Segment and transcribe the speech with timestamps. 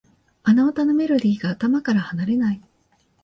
[0.41, 2.61] あの歌のメロディーが頭から離れない